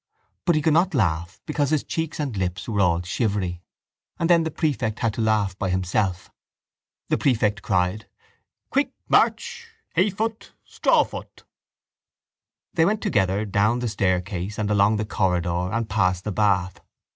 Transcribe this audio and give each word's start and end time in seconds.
But 0.45 0.55
he 0.55 0.63
could 0.63 0.73
not 0.73 0.95
laugh 0.95 1.39
because 1.45 1.69
his 1.69 1.83
cheeks 1.83 2.19
and 2.19 2.35
lips 2.35 2.67
were 2.67 2.81
all 2.81 3.03
shivery: 3.03 3.61
and 4.17 4.27
then 4.27 4.41
the 4.41 4.49
prefect 4.49 4.97
had 4.97 5.13
to 5.13 5.21
laugh 5.21 5.55
by 5.59 5.69
himself. 5.69 6.31
The 7.09 7.19
prefect 7.19 7.61
cried: 7.61 8.07
—Quick 8.71 8.93
march! 9.07 9.67
Hayfoot! 9.93 10.53
Strawfoot! 10.65 11.43
They 12.73 12.83
went 12.85 13.03
together 13.03 13.45
down 13.45 13.77
the 13.77 13.87
staircase 13.87 14.57
and 14.57 14.71
along 14.71 14.95
the 14.95 15.05
corridor 15.05 15.69
and 15.71 15.87
past 15.87 16.23
the 16.23 16.31
bath. 16.31 16.79